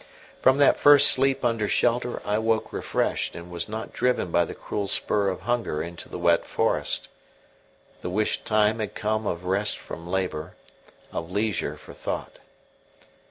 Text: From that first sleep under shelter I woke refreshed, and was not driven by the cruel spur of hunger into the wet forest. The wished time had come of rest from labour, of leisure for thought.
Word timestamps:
From 0.41 0.57
that 0.57 0.77
first 0.79 1.11
sleep 1.11 1.45
under 1.45 1.67
shelter 1.67 2.23
I 2.25 2.39
woke 2.39 2.73
refreshed, 2.73 3.35
and 3.35 3.51
was 3.51 3.69
not 3.69 3.93
driven 3.93 4.31
by 4.31 4.45
the 4.45 4.55
cruel 4.55 4.87
spur 4.87 5.27
of 5.29 5.41
hunger 5.41 5.83
into 5.83 6.09
the 6.09 6.17
wet 6.17 6.47
forest. 6.47 7.07
The 8.01 8.09
wished 8.09 8.43
time 8.43 8.79
had 8.79 8.95
come 8.95 9.27
of 9.27 9.45
rest 9.45 9.77
from 9.77 10.07
labour, 10.09 10.55
of 11.13 11.29
leisure 11.29 11.77
for 11.77 11.93
thought. 11.93 12.39